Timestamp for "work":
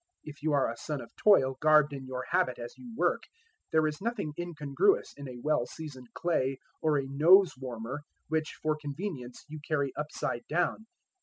2.95-3.21